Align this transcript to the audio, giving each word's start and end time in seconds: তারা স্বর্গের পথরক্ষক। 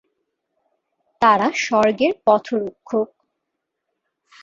তারা 1.21 1.47
স্বর্গের 1.55 2.13
পথরক্ষক। 2.25 3.07